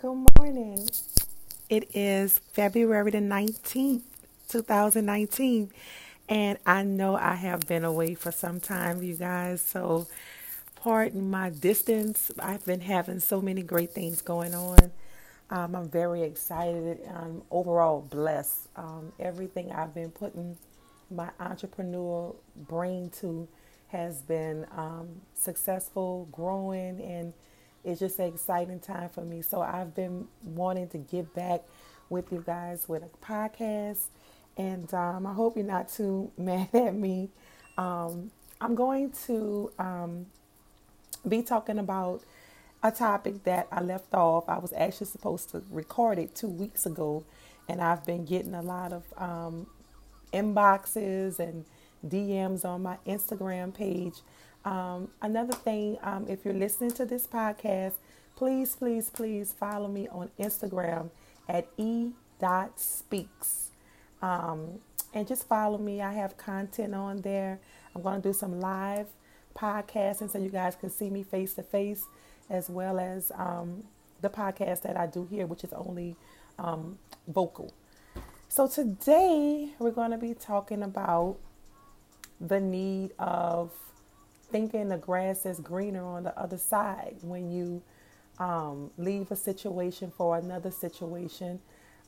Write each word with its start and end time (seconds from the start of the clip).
Good 0.00 0.28
morning. 0.38 0.88
It 1.68 1.90
is 1.92 2.38
February 2.38 3.10
the 3.10 3.18
19th, 3.18 4.02
2019. 4.46 5.72
And 6.28 6.56
I 6.64 6.84
know 6.84 7.16
I 7.16 7.34
have 7.34 7.62
been 7.62 7.84
away 7.84 8.14
for 8.14 8.30
some 8.30 8.60
time, 8.60 9.02
you 9.02 9.16
guys. 9.16 9.60
So, 9.60 10.06
pardon 10.76 11.28
my 11.28 11.50
distance. 11.50 12.30
I've 12.38 12.64
been 12.64 12.82
having 12.82 13.18
so 13.18 13.42
many 13.42 13.64
great 13.64 13.90
things 13.90 14.22
going 14.22 14.54
on. 14.54 14.92
Um, 15.50 15.74
I'm 15.74 15.88
very 15.88 16.22
excited. 16.22 17.00
I'm 17.12 17.42
overall 17.50 18.00
blessed. 18.00 18.68
Um, 18.76 19.12
everything 19.18 19.72
I've 19.72 19.94
been 19.94 20.12
putting 20.12 20.58
my 21.10 21.30
entrepreneurial 21.40 22.36
brain 22.54 23.10
to 23.18 23.48
has 23.88 24.22
been 24.22 24.64
um, 24.76 25.22
successful, 25.34 26.28
growing, 26.30 27.00
and 27.00 27.32
it's 27.84 28.00
just 28.00 28.18
an 28.18 28.26
exciting 28.26 28.80
time 28.80 29.08
for 29.10 29.22
me. 29.22 29.42
So 29.42 29.62
I've 29.62 29.94
been 29.94 30.28
wanting 30.44 30.88
to 30.88 30.98
give 30.98 31.34
back 31.34 31.62
with 32.08 32.32
you 32.32 32.42
guys 32.44 32.88
with 32.88 33.02
a 33.02 33.24
podcast, 33.24 34.06
and 34.56 34.92
um, 34.94 35.26
I 35.26 35.32
hope 35.32 35.56
you're 35.56 35.66
not 35.66 35.88
too 35.88 36.30
mad 36.38 36.68
at 36.74 36.94
me. 36.94 37.30
Um, 37.76 38.30
I'm 38.60 38.74
going 38.74 39.12
to 39.26 39.70
um, 39.78 40.26
be 41.26 41.42
talking 41.42 41.78
about 41.78 42.22
a 42.82 42.90
topic 42.90 43.44
that 43.44 43.68
I 43.72 43.80
left 43.80 44.14
off. 44.14 44.48
I 44.48 44.58
was 44.58 44.72
actually 44.76 45.06
supposed 45.08 45.50
to 45.50 45.62
record 45.70 46.18
it 46.18 46.34
two 46.34 46.48
weeks 46.48 46.86
ago, 46.86 47.24
and 47.68 47.80
I've 47.80 48.04
been 48.04 48.24
getting 48.24 48.54
a 48.54 48.62
lot 48.62 48.92
of 48.92 49.04
um, 49.16 49.66
inboxes 50.32 51.38
and 51.38 51.64
DMs 52.06 52.64
on 52.64 52.82
my 52.82 52.96
Instagram 53.06 53.74
page. 53.74 54.14
Um, 54.64 55.08
another 55.22 55.52
thing, 55.52 55.98
um, 56.02 56.26
if 56.28 56.44
you're 56.44 56.54
listening 56.54 56.90
to 56.92 57.04
this 57.04 57.26
podcast, 57.26 57.94
please, 58.36 58.76
please, 58.76 59.10
please 59.10 59.52
follow 59.52 59.88
me 59.88 60.08
on 60.08 60.30
Instagram 60.38 61.10
at 61.48 61.68
e.speaks. 61.76 63.70
Um, 64.20 64.80
and 65.14 65.26
just 65.26 65.48
follow 65.48 65.78
me. 65.78 66.02
I 66.02 66.12
have 66.12 66.36
content 66.36 66.94
on 66.94 67.22
there. 67.22 67.60
I'm 67.94 68.02
going 68.02 68.20
to 68.20 68.28
do 68.28 68.32
some 68.32 68.60
live 68.60 69.06
podcasting 69.56 70.30
so 70.30 70.38
you 70.38 70.50
guys 70.50 70.76
can 70.76 70.90
see 70.90 71.10
me 71.10 71.22
face 71.22 71.54
to 71.54 71.62
face, 71.62 72.04
as 72.50 72.68
well 72.68 73.00
as 73.00 73.32
um, 73.34 73.84
the 74.20 74.28
podcast 74.28 74.82
that 74.82 74.96
I 74.96 75.06
do 75.06 75.26
here, 75.30 75.46
which 75.46 75.64
is 75.64 75.72
only 75.72 76.16
um, 76.58 76.98
vocal. 77.26 77.72
So 78.48 78.66
today 78.66 79.70
we're 79.78 79.90
going 79.90 80.10
to 80.10 80.18
be 80.18 80.34
talking 80.34 80.82
about 80.82 81.36
the 82.40 82.60
need 82.60 83.12
of 83.18 83.72
thinking 84.50 84.88
the 84.88 84.96
grass 84.96 85.44
is 85.46 85.60
greener 85.60 86.04
on 86.04 86.24
the 86.24 86.38
other 86.38 86.58
side 86.58 87.16
when 87.22 87.50
you 87.50 87.82
um, 88.38 88.90
leave 88.96 89.30
a 89.30 89.36
situation 89.36 90.12
for 90.16 90.36
another 90.38 90.70
situation. 90.70 91.60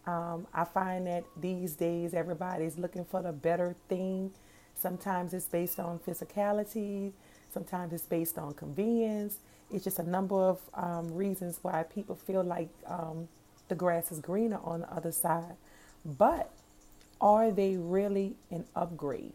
Um, 0.06 0.46
I 0.55 0.64
find 0.64 1.06
that 1.06 1.24
these 1.36 1.74
days 1.74 2.14
everybody's 2.14 2.78
looking 2.78 3.05
for 3.05 3.22
the 3.22 3.33
better 3.33 3.74
thing. 3.88 4.33
Sometimes 4.74 5.34
it's 5.34 5.46
based 5.46 5.78
on 5.78 5.98
physicality, 5.98 7.12
sometimes 7.52 7.92
it's 7.92 8.06
based 8.06 8.38
on 8.38 8.55
convenience. 8.55 9.38
It's 9.72 9.84
just 9.84 10.00
a 10.00 10.08
number 10.08 10.34
of 10.34 10.61
um, 10.74 11.14
reasons 11.14 11.61
why 11.62 11.84
people 11.84 12.16
feel 12.16 12.42
like 12.42 12.70
um, 12.86 13.28
the 13.68 13.77
grass 13.77 14.11
is 14.11 14.18
greener 14.18 14.58
on 14.64 14.80
the 14.80 14.92
other 14.92 15.12
side. 15.12 15.56
But 16.05 16.50
are 17.20 17.52
they 17.52 17.77
really 17.77 18.34
an 18.50 18.64
upgrade? 18.74 19.33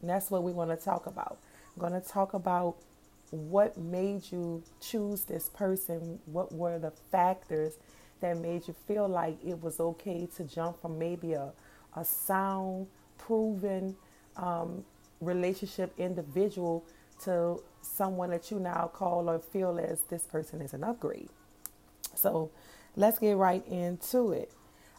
And 0.00 0.10
that's 0.10 0.30
what 0.30 0.42
we 0.42 0.50
want 0.50 0.70
to 0.70 0.76
talk 0.76 1.06
about. 1.06 1.38
I'm 1.74 1.80
going 1.88 2.00
to 2.00 2.06
talk 2.06 2.34
about 2.34 2.76
what 3.30 3.78
made 3.78 4.30
you 4.30 4.62
choose 4.80 5.24
this 5.24 5.48
person, 5.50 6.18
what 6.26 6.52
were 6.52 6.78
the 6.78 6.90
factors 7.12 7.74
that 8.20 8.38
made 8.38 8.66
you 8.68 8.74
feel 8.86 9.08
like 9.08 9.38
it 9.44 9.62
was 9.62 9.80
okay 9.80 10.28
to 10.36 10.44
jump 10.44 10.80
from 10.80 10.98
maybe 10.98 11.32
a, 11.32 11.52
a 11.96 12.04
sound, 12.04 12.86
proven 13.18 13.96
um, 14.36 14.84
relationship 15.20 15.92
individual 15.98 16.84
to 17.24 17.62
someone 17.82 18.30
that 18.30 18.50
you 18.50 18.58
now 18.58 18.90
call 18.92 19.28
or 19.28 19.38
feel 19.38 19.78
as 19.78 20.00
this 20.02 20.24
person 20.24 20.60
is 20.60 20.74
an 20.74 20.84
upgrade. 20.84 21.28
So 22.14 22.50
let's 22.96 23.18
get 23.18 23.36
right 23.36 23.66
into 23.66 24.32
it. 24.32 24.50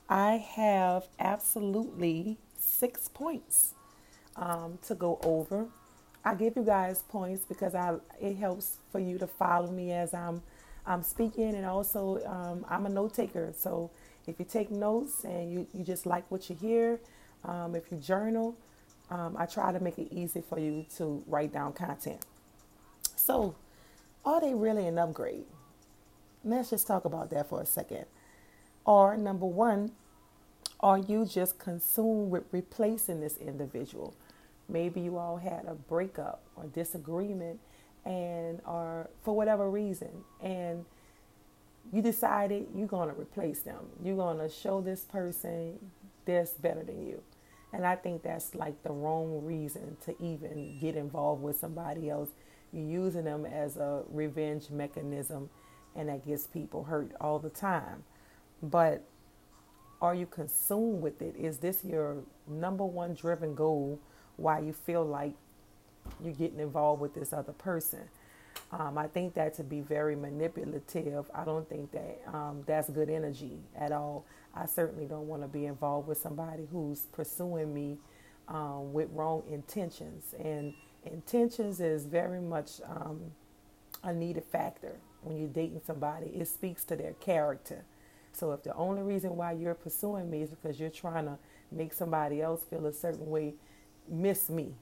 I 0.10 0.38
have 0.38 1.06
absolutely 1.20 2.38
six 2.60 3.08
points 3.08 3.74
um, 4.36 4.80
to 4.88 4.96
go 4.96 5.20
over. 5.24 5.68
I 6.24 6.36
give 6.36 6.56
you 6.56 6.64
guys 6.64 7.04
points 7.10 7.46
because 7.46 7.74
I 7.76 7.96
it 8.20 8.38
helps 8.38 8.78
for 8.92 9.00
you 9.00 9.18
to 9.18 9.28
follow 9.28 9.72
me 9.72 9.92
as 9.92 10.14
I'm 10.14 10.42
I'm 10.86 11.04
speaking, 11.04 11.56
and 11.56 11.66
also 11.66 12.24
um, 12.26 12.66
I'm 12.70 12.86
a 12.86 12.90
note 12.90 13.14
taker. 13.14 13.54
So 13.56 13.92
if 14.28 14.40
you 14.40 14.46
take 14.46 14.72
notes 14.72 15.24
and 15.24 15.52
you, 15.52 15.68
you 15.74 15.84
just 15.84 16.06
like 16.06 16.30
what 16.30 16.50
you 16.50 16.56
hear, 16.56 17.00
um, 17.44 17.76
if 17.76 17.92
you 17.92 17.98
journal, 17.98 18.56
um, 19.10 19.36
I 19.38 19.46
try 19.46 19.72
to 19.72 19.80
make 19.80 19.98
it 19.98 20.08
easy 20.12 20.42
for 20.42 20.60
you 20.60 20.86
to 20.98 21.24
write 21.28 21.54
down 21.54 21.74
content. 21.74 22.26
So, 23.16 23.56
are 24.26 24.42
they 24.42 24.54
really 24.54 24.88
an 24.88 24.98
upgrade? 24.98 25.46
Let's 26.44 26.70
just 26.70 26.88
talk 26.88 27.06
about 27.06 27.30
that 27.32 27.50
for 27.50 27.62
a 27.62 27.66
second. 27.66 28.06
Or 28.86 29.18
number 29.18 29.46
one, 29.46 29.92
are 30.80 30.98
you 30.98 31.26
just 31.26 31.60
consumed 31.60 32.32
with 32.32 32.44
replacing 32.52 33.22
this 33.22 33.38
individual? 33.38 34.16
Maybe 34.72 35.02
you 35.02 35.18
all 35.18 35.38
had 35.38 35.66
a 35.68 35.76
breakup 35.76 36.44
or 36.56 36.66
disagreement 36.66 37.60
and 38.06 38.62
or 38.66 39.10
for 39.24 39.36
whatever 39.36 39.70
reason 39.70 40.10
and 40.42 40.86
you 41.92 42.02
decided 42.02 42.68
you're 42.76 42.88
going 42.88 43.10
to 43.10 43.20
replace 43.20 43.62
them. 43.62 43.88
You're 44.04 44.16
going 44.16 44.38
to 44.38 44.50
show 44.50 44.82
this 44.82 45.02
person 45.02 45.80
this 46.26 46.52
better 46.52 46.84
than 46.84 47.06
you. 47.06 47.22
And 47.74 47.86
I 47.86 47.96
think 47.96 48.24
that's 48.24 48.54
like 48.56 48.84
the 48.84 48.92
wrong 48.92 49.44
reason 49.44 49.98
to 50.06 50.16
even 50.22 50.78
get 50.80 50.96
involved 50.96 51.42
with 51.42 51.58
somebody 51.58 52.10
else. 52.10 52.30
You're 52.72 53.04
using 53.04 53.26
them 53.26 53.46
as 53.46 53.78
a 53.78 54.04
revenge 54.10 54.70
mechanism, 54.70 55.50
and 55.96 56.10
that 56.10 56.26
gets 56.26 56.48
people 56.48 56.84
hurt 56.86 57.12
all 57.20 57.40
the 57.40 57.50
time. 57.50 58.04
But 58.62 59.04
are 60.02 60.16
you 60.16 60.26
consumed 60.26 61.02
with 61.02 61.22
it? 61.22 61.36
Is 61.38 61.58
this 61.58 61.84
your 61.84 62.18
number 62.48 62.86
one 62.86 63.14
driven 63.14 63.56
goal 63.56 64.00
why 64.42 64.60
you 64.60 64.74
feel 64.74 65.06
like 65.06 65.34
you're 66.24 66.34
getting 66.34 66.60
involved 66.60 67.02
with 67.02 67.14
this 67.14 67.34
other 67.34 67.54
person? 67.54 68.02
Um, 68.72 68.98
I 68.98 69.08
think 69.08 69.34
that 69.36 69.54
to 69.56 69.64
be 69.64 69.82
very 69.82 70.16
manipulative. 70.16 71.26
I 71.34 71.44
don't 71.44 71.68
think 71.68 71.92
that 71.92 72.22
um, 72.28 72.64
that's 72.66 72.90
good 72.90 73.10
energy 73.10 73.60
at 73.78 73.92
all. 73.92 74.26
I 74.56 74.66
certainly 74.66 75.06
don't 75.06 75.28
want 75.28 75.42
to 75.42 75.48
be 75.48 75.66
involved 75.66 76.08
with 76.08 76.18
somebody 76.18 76.68
who's 76.72 77.02
pursuing 77.12 77.74
me 77.74 77.98
um, 78.48 78.94
with 78.94 79.10
wrong 79.12 79.44
intentions. 79.50 80.34
And 80.44 80.74
intentions 81.06 81.80
is 81.80 82.06
very 82.06 82.42
much 82.42 82.82
um, 82.88 83.20
a 84.04 84.14
needed 84.14 84.44
factor 84.46 84.96
when 85.22 85.38
you're 85.38 85.48
dating 85.48 85.82
somebody. 85.86 86.28
It 86.28 86.48
speaks 86.48 86.84
to 86.86 86.96
their 86.96 87.14
character. 87.14 87.84
So 88.34 88.52
if 88.54 88.64
the 88.64 88.74
only 88.76 89.02
reason 89.02 89.36
why 89.36 89.54
you're 89.54 89.76
pursuing 89.76 90.30
me 90.30 90.42
is 90.44 90.50
because 90.50 90.80
you're 90.80 90.90
trying 90.90 91.26
to 91.26 91.38
make 91.72 91.94
somebody 91.94 92.42
else 92.42 92.64
feel 92.64 92.86
a 92.86 92.94
certain 92.94 93.30
way, 93.30 93.56
miss 94.12 94.50
me. 94.50 94.74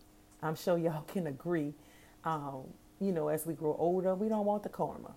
I'm 0.42 0.56
sure 0.56 0.78
y'all 0.78 1.04
can 1.08 1.28
agree. 1.28 1.74
Um, 2.26 2.64
you 3.00 3.12
know, 3.12 3.30
as 3.30 3.46
we 3.46 3.54
grow 3.54 3.76
older, 3.80 4.16
we 4.16 4.30
don't 4.30 4.46
want 4.46 4.64
the 4.64 4.70
karma. 4.70 5.14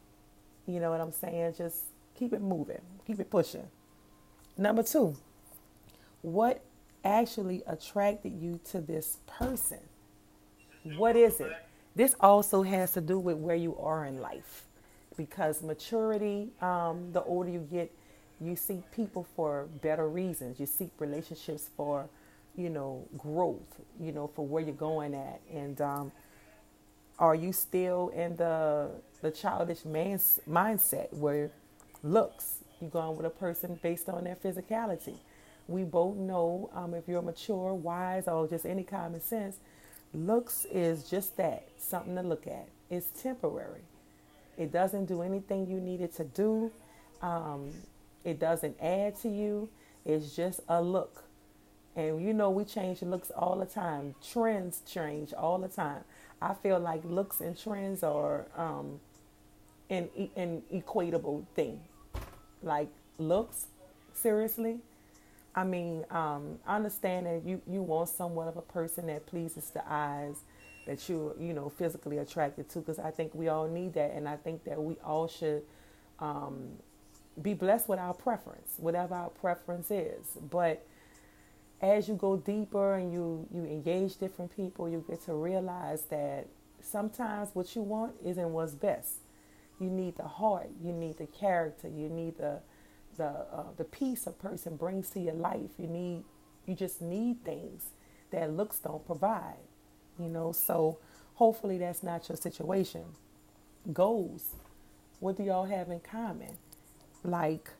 You 0.66 0.80
know 0.80 0.90
what 0.90 1.00
I'm 1.00 1.12
saying? 1.12 1.54
Just 1.58 1.84
keep 2.16 2.32
it 2.32 2.40
moving, 2.40 2.80
keep 3.06 3.18
it 3.20 3.30
pushing. 3.30 3.66
Number 4.56 4.82
two, 4.84 5.16
what 6.22 6.62
actually 7.04 7.62
attracted 7.66 8.32
you 8.40 8.60
to 8.70 8.80
this 8.80 9.18
person? 9.26 9.80
What 10.96 11.16
is 11.16 11.40
it? 11.40 11.52
This 11.96 12.14
also 12.20 12.62
has 12.62 12.92
to 12.92 13.00
do 13.00 13.18
with 13.18 13.36
where 13.36 13.56
you 13.56 13.76
are 13.78 14.06
in 14.06 14.20
life 14.20 14.64
because 15.16 15.62
maturity, 15.62 16.50
um, 16.60 17.12
the 17.12 17.22
older 17.22 17.50
you 17.50 17.66
get, 17.70 17.92
you 18.40 18.56
seek 18.56 18.90
people 18.92 19.26
for 19.36 19.68
better 19.82 20.08
reasons. 20.08 20.58
You 20.58 20.66
seek 20.66 20.90
relationships 20.98 21.70
for, 21.76 22.08
you 22.56 22.70
know, 22.70 23.06
growth, 23.16 23.80
you 24.00 24.12
know, 24.12 24.28
for 24.34 24.46
where 24.46 24.62
you're 24.62 24.74
going 24.74 25.14
at. 25.14 25.40
And 25.52 25.80
um, 25.80 26.12
are 27.18 27.34
you 27.34 27.52
still 27.52 28.08
in 28.08 28.36
the 28.36 28.90
the 29.20 29.30
childish 29.30 29.84
man's 29.84 30.40
mindset 30.48 31.12
where 31.12 31.50
looks, 32.02 32.56
you're 32.80 32.90
going 32.90 33.16
with 33.16 33.26
a 33.26 33.30
person 33.30 33.78
based 33.82 34.08
on 34.08 34.24
their 34.24 34.36
physicality? 34.36 35.14
We 35.68 35.84
both 35.84 36.16
know 36.16 36.70
um, 36.74 36.94
if 36.94 37.06
you're 37.06 37.22
mature, 37.22 37.72
wise, 37.72 38.26
or 38.26 38.48
just 38.48 38.66
any 38.66 38.82
common 38.82 39.20
sense, 39.20 39.56
looks 40.12 40.66
is 40.70 41.08
just 41.08 41.36
that 41.36 41.68
something 41.78 42.16
to 42.16 42.22
look 42.22 42.46
at. 42.46 42.68
It's 42.90 43.06
temporary. 43.22 43.82
It 44.58 44.72
doesn't 44.72 45.06
do 45.06 45.22
anything 45.22 45.66
you 45.66 45.80
need 45.80 46.00
it 46.00 46.14
to 46.16 46.24
do. 46.24 46.70
Um, 47.22 47.70
it 48.24 48.38
doesn't 48.38 48.76
add 48.80 49.20
to 49.22 49.28
you. 49.28 49.68
It's 50.04 50.34
just 50.34 50.60
a 50.68 50.82
look. 50.82 51.24
And 51.96 52.24
you 52.24 52.32
know, 52.32 52.50
we 52.50 52.64
change 52.64 53.02
looks 53.02 53.30
all 53.30 53.58
the 53.58 53.66
time. 53.66 54.14
Trends 54.26 54.82
change 54.86 55.32
all 55.34 55.58
the 55.58 55.68
time. 55.68 56.04
I 56.40 56.54
feel 56.54 56.78
like 56.80 57.02
looks 57.04 57.40
and 57.40 57.58
trends 57.58 58.02
are 58.02 58.46
um, 58.56 59.00
an, 59.90 60.08
an 60.36 60.62
equatable 60.72 61.46
thing. 61.54 61.80
like 62.62 62.88
looks 63.18 63.66
seriously. 64.14 64.78
I 65.54 65.64
mean, 65.64 66.04
um, 66.10 66.58
I 66.66 66.76
understand 66.76 67.26
that 67.26 67.42
you, 67.46 67.60
you 67.68 67.82
want 67.82 68.08
somewhat 68.10 68.48
of 68.48 68.56
a 68.56 68.62
person 68.62 69.06
that 69.08 69.26
pleases 69.26 69.70
the 69.70 69.82
eyes, 69.90 70.36
that 70.86 71.08
you're, 71.08 71.34
you 71.40 71.52
know, 71.54 71.70
physically 71.70 72.18
attracted 72.18 72.68
to, 72.70 72.80
because 72.80 72.98
I 72.98 73.10
think 73.10 73.34
we 73.34 73.48
all 73.48 73.68
need 73.68 73.94
that. 73.94 74.12
And 74.12 74.28
I 74.28 74.36
think 74.36 74.64
that 74.64 74.82
we 74.82 74.96
all 75.04 75.28
should 75.28 75.62
um, 76.20 76.70
be 77.40 77.54
blessed 77.54 77.88
with 77.88 77.98
our 77.98 78.14
preference, 78.14 78.74
whatever 78.78 79.14
our 79.14 79.30
preference 79.30 79.90
is. 79.90 80.38
But 80.50 80.86
as 81.82 82.08
you 82.08 82.14
go 82.14 82.36
deeper 82.36 82.94
and 82.94 83.12
you, 83.12 83.46
you 83.52 83.64
engage 83.64 84.16
different 84.16 84.54
people, 84.54 84.88
you 84.88 85.04
get 85.08 85.24
to 85.24 85.34
realize 85.34 86.02
that 86.02 86.46
sometimes 86.80 87.50
what 87.54 87.74
you 87.74 87.82
want 87.82 88.14
isn't 88.24 88.52
what's 88.52 88.74
best. 88.74 89.16
You 89.80 89.90
need 89.90 90.16
the 90.16 90.28
heart, 90.28 90.70
you 90.82 90.92
need 90.92 91.18
the 91.18 91.26
character, 91.26 91.88
you 91.88 92.08
need 92.08 92.38
the 92.38 92.60
the 93.16 93.24
uh, 93.24 93.64
the 93.76 93.84
peace 93.84 94.26
a 94.26 94.30
person 94.30 94.76
brings 94.76 95.10
to 95.10 95.20
your 95.20 95.34
life. 95.34 95.70
You 95.78 95.86
need 95.88 96.24
you 96.66 96.74
just 96.74 97.02
need 97.02 97.44
things 97.44 97.86
that 98.30 98.52
looks 98.52 98.78
don't 98.78 99.04
provide. 99.04 99.56
You 100.18 100.28
know, 100.28 100.52
so 100.52 100.98
hopefully 101.34 101.78
that's 101.78 102.02
not 102.02 102.28
your 102.28 102.36
situation. 102.36 103.04
Goals. 103.92 104.50
What 105.20 105.36
do 105.36 105.42
y'all 105.42 105.64
have 105.64 105.90
in 105.90 106.00
common? 106.00 106.56
Like, 107.24 107.70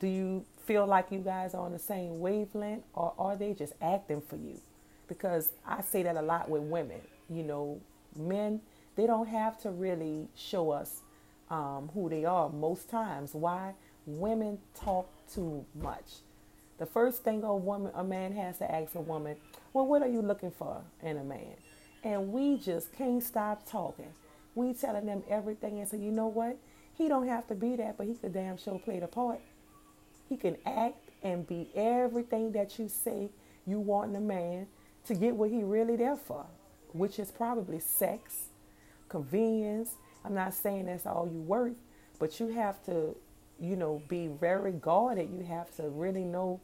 do 0.00 0.06
you 0.06 0.44
feel 0.64 0.86
like 0.86 1.10
you 1.10 1.18
guys 1.18 1.54
are 1.54 1.64
on 1.64 1.72
the 1.72 1.78
same 1.78 2.20
wavelength 2.20 2.84
or 2.94 3.12
are 3.18 3.36
they 3.36 3.54
just 3.54 3.72
acting 3.80 4.20
for 4.20 4.36
you? 4.36 4.60
Because 5.08 5.52
I 5.66 5.82
say 5.82 6.02
that 6.02 6.16
a 6.16 6.22
lot 6.22 6.48
with 6.48 6.62
women. 6.62 7.00
You 7.28 7.42
know, 7.42 7.80
men, 8.16 8.60
they 8.96 9.06
don't 9.06 9.28
have 9.28 9.60
to 9.62 9.70
really 9.70 10.28
show 10.34 10.70
us 10.70 11.00
um, 11.50 11.90
who 11.94 12.08
they 12.08 12.24
are 12.24 12.48
most 12.48 12.88
times. 12.88 13.34
Why? 13.34 13.74
Women 14.06 14.58
talk 14.74 15.08
too 15.32 15.64
much. 15.74 16.20
The 16.78 16.86
first 16.86 17.22
thing 17.22 17.42
a 17.44 17.54
woman, 17.54 17.92
a 17.94 18.02
man 18.02 18.32
has 18.32 18.58
to 18.58 18.70
ask 18.70 18.94
a 18.94 19.00
woman, 19.00 19.36
well, 19.72 19.86
what 19.86 20.02
are 20.02 20.08
you 20.08 20.22
looking 20.22 20.50
for 20.50 20.82
in 21.02 21.16
a 21.16 21.24
man? 21.24 21.54
And 22.02 22.32
we 22.32 22.56
just 22.56 22.92
can't 22.92 23.22
stop 23.22 23.68
talking. 23.70 24.12
We 24.54 24.74
telling 24.74 25.06
them 25.06 25.22
everything 25.28 25.78
and 25.78 25.88
say, 25.88 25.98
you 25.98 26.10
know 26.10 26.26
what? 26.26 26.56
He 26.94 27.08
don't 27.08 27.28
have 27.28 27.46
to 27.48 27.54
be 27.54 27.76
that, 27.76 27.96
but 27.96 28.06
he 28.06 28.14
could 28.14 28.32
damn 28.34 28.58
sure 28.58 28.78
play 28.78 29.00
the 29.00 29.06
part. 29.06 29.40
He 30.28 30.36
can 30.36 30.56
act 30.64 31.10
and 31.22 31.46
be 31.46 31.70
everything 31.74 32.52
that 32.52 32.78
you 32.78 32.88
say 32.88 33.30
you 33.66 33.78
want 33.78 34.10
in 34.10 34.16
a 34.16 34.20
man 34.20 34.66
to 35.06 35.14
get 35.14 35.34
what 35.34 35.50
he 35.50 35.62
really 35.62 35.96
there 35.96 36.16
for, 36.16 36.46
which 36.92 37.18
is 37.18 37.30
probably 37.30 37.78
sex, 37.78 38.48
convenience. 39.08 39.96
I'm 40.24 40.34
not 40.34 40.54
saying 40.54 40.86
that's 40.86 41.06
all 41.06 41.28
you 41.30 41.40
worth, 41.40 41.76
but 42.18 42.40
you 42.40 42.48
have 42.48 42.84
to, 42.86 43.16
you 43.60 43.76
know, 43.76 44.02
be 44.08 44.28
very 44.28 44.72
guarded. 44.72 45.30
You 45.30 45.44
have 45.44 45.74
to 45.76 45.88
really 45.88 46.24
know, 46.24 46.60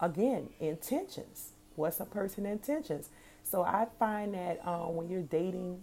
again, 0.00 0.48
intentions. 0.60 1.50
What's 1.76 2.00
a 2.00 2.04
person's 2.04 2.46
intentions? 2.46 3.08
So 3.44 3.62
I 3.62 3.86
find 3.98 4.34
that 4.34 4.66
um, 4.66 4.96
when 4.96 5.08
you're 5.08 5.22
dating 5.22 5.82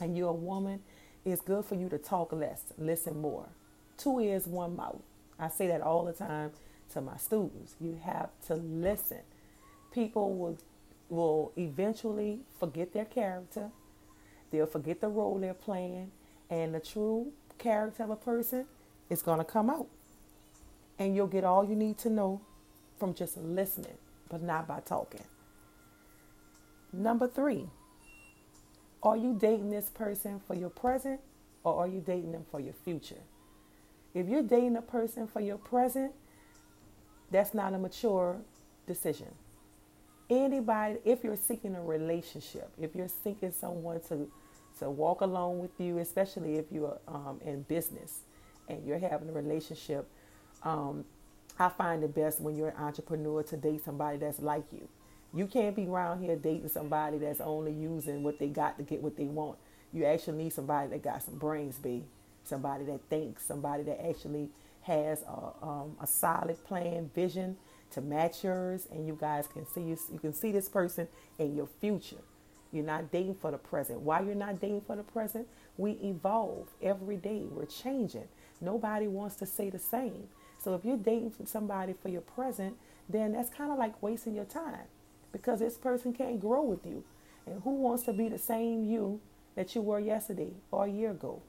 and 0.00 0.16
you're 0.16 0.30
a 0.30 0.32
woman, 0.32 0.80
it's 1.24 1.40
good 1.40 1.64
for 1.64 1.74
you 1.76 1.88
to 1.88 1.98
talk 1.98 2.32
less, 2.32 2.64
listen 2.78 3.20
more. 3.20 3.48
Two 3.96 4.20
ears, 4.20 4.46
one 4.46 4.76
mouth. 4.76 5.02
I 5.42 5.48
say 5.48 5.66
that 5.66 5.80
all 5.80 6.04
the 6.04 6.12
time 6.12 6.52
to 6.92 7.00
my 7.00 7.16
students. 7.16 7.74
You 7.80 7.98
have 8.04 8.30
to 8.46 8.54
listen. 8.54 9.18
People 9.92 10.34
will 10.34 10.58
will 11.08 11.52
eventually 11.58 12.40
forget 12.58 12.92
their 12.92 13.04
character. 13.04 13.70
They'll 14.50 14.66
forget 14.66 15.00
the 15.00 15.08
role 15.08 15.38
they're 15.38 15.52
playing, 15.52 16.12
and 16.48 16.74
the 16.74 16.80
true 16.80 17.32
character 17.58 18.04
of 18.04 18.10
a 18.10 18.16
person 18.16 18.66
is 19.10 19.20
going 19.20 19.38
to 19.38 19.44
come 19.44 19.68
out. 19.68 19.88
And 20.98 21.14
you'll 21.16 21.26
get 21.26 21.44
all 21.44 21.64
you 21.64 21.74
need 21.74 21.98
to 21.98 22.10
know 22.10 22.40
from 22.98 23.12
just 23.12 23.36
listening, 23.36 23.98
but 24.30 24.42
not 24.42 24.68
by 24.68 24.80
talking. 24.80 25.24
Number 26.92 27.26
three, 27.26 27.66
are 29.02 29.16
you 29.16 29.36
dating 29.38 29.70
this 29.70 29.90
person 29.90 30.40
for 30.46 30.54
your 30.54 30.70
present 30.70 31.20
or 31.64 31.74
are 31.80 31.88
you 31.88 32.00
dating 32.00 32.32
them 32.32 32.46
for 32.50 32.60
your 32.60 32.74
future? 32.74 33.22
If 34.14 34.28
you're 34.28 34.42
dating 34.42 34.76
a 34.76 34.82
person 34.82 35.26
for 35.26 35.40
your 35.40 35.58
present, 35.58 36.12
that's 37.30 37.54
not 37.54 37.72
a 37.72 37.78
mature 37.78 38.36
decision. 38.86 39.28
Anybody, 40.28 40.98
if 41.04 41.24
you're 41.24 41.36
seeking 41.36 41.74
a 41.74 41.82
relationship, 41.82 42.70
if 42.80 42.94
you're 42.94 43.08
seeking 43.08 43.52
someone 43.52 44.00
to 44.08 44.30
to 44.78 44.90
walk 44.90 45.20
along 45.20 45.58
with 45.58 45.78
you, 45.78 45.98
especially 45.98 46.56
if 46.56 46.64
you're 46.72 46.98
um, 47.06 47.38
in 47.44 47.62
business 47.62 48.20
and 48.68 48.84
you're 48.86 48.98
having 48.98 49.28
a 49.28 49.32
relationship, 49.32 50.08
um, 50.62 51.04
I 51.58 51.68
find 51.68 52.02
it 52.02 52.14
best 52.14 52.40
when 52.40 52.56
you're 52.56 52.70
an 52.70 52.76
entrepreneur 52.78 53.42
to 53.44 53.56
date 53.56 53.84
somebody 53.84 54.18
that's 54.18 54.40
like 54.40 54.64
you. 54.72 54.88
You 55.34 55.46
can't 55.46 55.76
be 55.76 55.86
around 55.86 56.22
here 56.22 56.36
dating 56.36 56.68
somebody 56.68 57.18
that's 57.18 57.40
only 57.40 57.72
using 57.72 58.22
what 58.22 58.38
they 58.38 58.48
got 58.48 58.78
to 58.78 58.82
get 58.82 59.02
what 59.02 59.16
they 59.16 59.26
want. 59.26 59.58
You 59.92 60.04
actually 60.06 60.38
need 60.38 60.52
somebody 60.52 60.88
that 60.90 61.02
got 61.02 61.22
some 61.22 61.36
brains, 61.36 61.76
be 61.76 62.04
somebody 62.44 62.84
that 62.84 63.00
thinks, 63.08 63.44
somebody 63.44 63.82
that 63.84 64.04
actually 64.06 64.48
has 64.82 65.22
a, 65.22 65.64
um, 65.66 65.96
a 66.00 66.06
solid 66.06 66.62
plan, 66.64 67.10
vision 67.14 67.56
to 67.92 68.00
match 68.00 68.42
yours, 68.44 68.88
and 68.90 69.06
you 69.06 69.16
guys 69.20 69.46
can 69.46 69.66
see 69.66 69.82
you, 69.82 69.98
you 70.12 70.18
can 70.18 70.32
see 70.32 70.50
this 70.52 70.68
person 70.68 71.08
in 71.38 71.54
your 71.54 71.68
future. 71.80 72.22
You're 72.72 72.84
not 72.84 73.12
dating 73.12 73.34
for 73.34 73.50
the 73.50 73.58
present. 73.58 74.00
Why 74.00 74.20
you're 74.22 74.34
not 74.34 74.60
dating 74.60 74.82
for 74.82 74.96
the 74.96 75.02
present? 75.02 75.46
We 75.76 75.92
evolve 76.02 76.68
every 76.82 77.16
day. 77.16 77.42
We're 77.50 77.66
changing. 77.66 78.28
Nobody 78.60 79.06
wants 79.08 79.36
to 79.36 79.46
stay 79.46 79.68
the 79.70 79.78
same. 79.78 80.28
So 80.58 80.74
if 80.74 80.84
you're 80.84 80.96
dating 80.96 81.34
somebody 81.44 81.94
for 82.00 82.08
your 82.08 82.22
present, 82.22 82.76
then 83.08 83.32
that's 83.32 83.50
kind 83.50 83.70
of 83.70 83.78
like 83.78 84.02
wasting 84.02 84.34
your 84.34 84.44
time 84.46 84.86
because 85.32 85.58
this 85.60 85.76
person 85.76 86.12
can't 86.12 86.40
grow 86.40 86.62
with 86.62 86.86
you. 86.86 87.04
And 87.46 87.62
who 87.62 87.72
wants 87.72 88.04
to 88.04 88.12
be 88.12 88.28
the 88.28 88.38
same 88.38 88.84
you 88.84 89.20
that 89.54 89.74
you 89.74 89.82
were 89.82 90.00
yesterday 90.00 90.52
or 90.70 90.86
a 90.86 90.90
year 90.90 91.10
ago? 91.10 91.42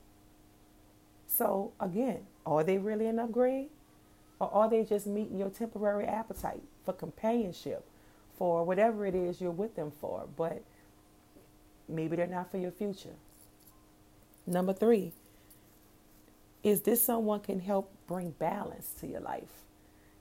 So 1.35 1.71
again, 1.79 2.27
are 2.45 2.63
they 2.63 2.77
really 2.77 3.07
an 3.07 3.17
upgrade? 3.17 3.69
Or 4.39 4.53
are 4.53 4.69
they 4.69 4.83
just 4.83 5.07
meeting 5.07 5.39
your 5.39 5.49
temporary 5.49 6.05
appetite 6.05 6.61
for 6.85 6.93
companionship, 6.93 7.83
for 8.37 8.63
whatever 8.63 9.05
it 9.07 9.15
is 9.15 9.41
you're 9.41 9.49
with 9.49 9.75
them 9.75 9.91
for? 9.99 10.27
But 10.37 10.61
maybe 11.89 12.15
they're 12.15 12.27
not 12.27 12.51
for 12.51 12.57
your 12.57 12.69
future. 12.69 13.15
Number 14.45 14.73
three, 14.73 15.11
is 16.61 16.81
this 16.81 17.01
someone 17.01 17.39
can 17.39 17.61
help 17.61 17.91
bring 18.05 18.31
balance 18.31 18.93
to 18.99 19.07
your 19.07 19.21
life? 19.21 19.63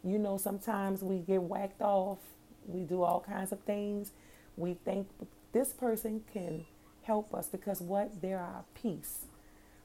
You 0.03 0.19
know, 0.19 0.39
sometimes 0.39 1.03
we 1.03 1.19
get 1.19 1.43
whacked 1.43 1.83
off, 1.83 2.19
we 2.67 2.85
do 2.85 3.03
all 3.03 3.21
kinds 3.21 3.53
of 3.53 3.61
things. 3.61 4.13
We 4.57 4.75
think 4.75 5.09
this 5.53 5.75
person 5.75 6.25
can 6.33 6.65
help 7.03 7.35
us 7.35 7.49
because 7.49 7.83
what? 7.83 8.23
They're 8.23 8.39
our 8.39 8.65
peace 8.75 9.27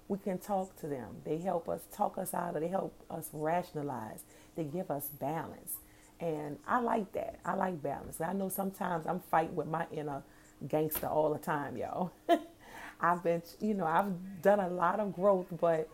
we 0.07 0.17
can 0.19 0.37
talk 0.37 0.75
to 0.81 0.87
them. 0.87 1.17
They 1.25 1.37
help 1.37 1.69
us 1.69 1.81
talk 1.91 2.17
us 2.17 2.33
out 2.33 2.55
of, 2.55 2.61
they 2.61 2.67
help 2.67 2.93
us 3.09 3.29
rationalize. 3.33 4.23
They 4.55 4.63
give 4.63 4.89
us 4.91 5.07
balance. 5.07 5.73
And 6.19 6.57
I 6.67 6.79
like 6.79 7.11
that. 7.13 7.39
I 7.45 7.55
like 7.55 7.81
balance. 7.81 8.21
I 8.21 8.33
know 8.33 8.49
sometimes 8.49 9.05
I'm 9.05 9.19
fighting 9.19 9.55
with 9.55 9.67
my 9.67 9.85
inner 9.91 10.23
gangster 10.67 11.07
all 11.07 11.33
the 11.33 11.39
time, 11.39 11.77
y'all. 11.77 12.11
I've 13.01 13.23
been, 13.23 13.43
you 13.59 13.75
know, 13.75 13.85
I've 13.85 14.41
done 14.41 14.59
a 14.59 14.69
lot 14.69 14.99
of 14.99 15.13
growth, 15.13 15.47
but 15.61 15.87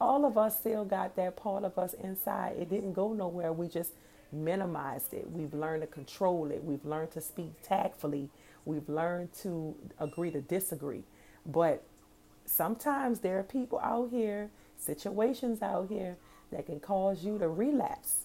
all 0.00 0.24
of 0.24 0.38
us 0.38 0.58
still 0.58 0.84
got 0.84 1.16
that 1.16 1.36
part 1.36 1.64
of 1.64 1.78
us 1.78 1.94
inside. 1.94 2.56
It 2.58 2.70
didn't 2.70 2.92
go 2.92 3.12
nowhere. 3.12 3.52
We 3.52 3.68
just 3.68 3.92
minimized 4.32 5.14
it. 5.14 5.30
We've 5.30 5.54
learned 5.54 5.82
to 5.82 5.86
control 5.88 6.50
it. 6.50 6.62
We've 6.64 6.84
learned 6.84 7.12
to 7.12 7.20
speak 7.20 7.50
tactfully. 7.62 8.30
We've 8.64 8.88
learned 8.88 9.32
to 9.42 9.74
agree 9.98 10.30
to 10.32 10.40
disagree. 10.40 11.04
But 11.46 11.84
sometimes 12.46 13.20
there 13.20 13.38
are 13.38 13.44
people 13.44 13.78
out 13.80 14.10
here, 14.10 14.50
situations 14.78 15.62
out 15.62 15.88
here 15.88 16.16
that 16.52 16.66
can 16.66 16.80
cause 16.80 17.24
you 17.24 17.38
to 17.38 17.48
relapse. 17.48 18.24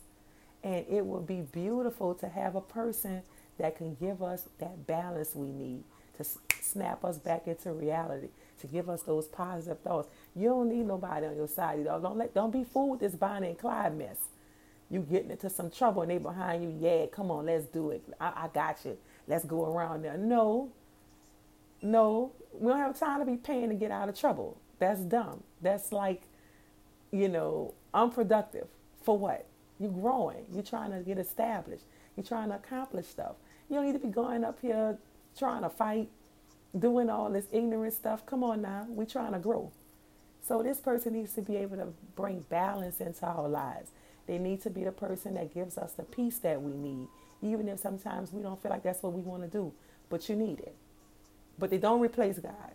And 0.64 0.86
it 0.90 1.06
would 1.06 1.26
be 1.26 1.42
beautiful 1.42 2.14
to 2.16 2.28
have 2.28 2.56
a 2.56 2.62
person 2.62 3.24
that 3.58 3.78
can 3.78 3.96
give 3.96 4.22
us 4.22 4.48
that 4.60 4.86
balance 4.88 5.36
we 5.36 5.48
need 5.48 5.84
to 6.18 6.26
snap 6.62 7.04
us 7.06 7.18
back 7.18 7.48
into 7.48 7.72
reality, 7.72 8.28
to 8.60 8.68
give 8.68 8.90
us 8.90 9.04
those 9.04 9.28
positive 9.28 9.80
thoughts. 9.80 10.10
You 10.36 10.50
don't 10.50 10.70
need 10.70 10.86
nobody 10.86 11.26
on 11.28 11.36
your 11.36 11.48
side. 11.48 11.86
Don't 11.86 12.18
let 12.18 12.34
don't 12.34 12.52
be 12.52 12.64
fooled 12.64 12.92
with 12.92 13.00
this 13.00 13.16
Bonnie 13.16 13.50
and 13.50 13.58
Clyde 13.58 13.98
mess. 13.98 14.18
You 14.90 15.02
getting 15.02 15.32
into 15.32 15.50
some 15.50 15.70
trouble 15.70 16.02
and 16.02 16.12
they 16.12 16.18
behind 16.18 16.64
you. 16.64 16.76
Yeah, 16.80 17.06
come 17.08 17.32
on, 17.32 17.46
let's 17.46 17.66
do 17.66 17.92
it. 17.92 18.04
I, 18.20 18.28
I 18.36 18.50
got 18.54 18.84
you. 18.84 18.98
Let's 19.28 19.46
go 19.46 19.66
around 19.66 20.02
there. 20.02 20.18
No, 20.18 20.72
no, 21.82 22.32
we 22.54 22.72
don't 22.72 22.80
have 22.80 23.00
time 23.00 23.20
to 23.20 23.26
be 23.26 23.38
paying 23.38 23.70
to 23.70 23.76
get 23.76 23.92
out 23.92 24.10
of 24.10 24.20
trouble. 24.20 24.60
That's 24.80 25.02
dumb. 25.02 25.44
That's 25.62 25.92
like, 25.92 26.24
you 27.12 27.30
know, 27.30 27.74
unproductive. 27.94 28.68
For 29.04 29.18
what? 29.18 29.46
You're 29.80 29.92
growing. 29.92 30.46
You're 30.54 30.64
trying 30.64 30.92
to 30.92 31.00
get 31.00 31.18
established. 31.18 31.84
You're 32.16 32.26
trying 32.26 32.50
to 32.50 32.56
accomplish 32.56 33.08
stuff. 33.08 33.36
You 33.70 33.76
don't 33.76 33.86
need 33.86 33.94
to 33.94 34.00
be 34.00 34.10
going 34.10 34.44
up 34.44 34.60
here 34.62 34.98
trying 35.38 35.62
to 35.62 35.70
fight, 35.70 36.10
doing 36.78 37.10
all 37.10 37.30
this 37.30 37.46
ignorant 37.52 37.94
stuff. 37.94 38.26
Come 38.26 38.44
on 38.44 38.62
now. 38.62 38.88
We're 38.90 39.06
trying 39.06 39.34
to 39.34 39.40
grow. 39.40 39.72
So 40.42 40.64
this 40.64 40.80
person 40.80 41.14
needs 41.14 41.34
to 41.34 41.42
be 41.42 41.56
able 41.58 41.78
to 41.78 41.88
bring 42.16 42.46
balance 42.50 43.00
into 43.00 43.26
our 43.26 43.48
lives. 43.48 43.92
They 44.28 44.38
need 44.38 44.62
to 44.64 44.70
be 44.70 44.84
the 44.84 44.92
person 44.92 45.36
that 45.36 45.54
gives 45.54 45.78
us 45.78 45.94
the 45.94 46.04
peace 46.04 46.38
that 46.40 46.62
we 46.62 46.74
need, 46.74 47.08
even 47.42 47.68
if 47.68 47.80
sometimes 47.80 48.32
we 48.32 48.42
don't 48.42 48.62
feel 48.62 48.72
like 48.72 48.84
that's 48.84 49.02
what 49.02 49.14
we 49.14 49.22
want 49.22 49.44
to 49.44 49.50
do, 49.50 49.74
but 50.10 50.28
you 50.30 50.36
need 50.36 50.60
it. 50.60 50.76
But 51.60 51.72
they 51.72 51.78
don't 51.80 52.01
replace 52.01 52.39
God. 52.39 52.74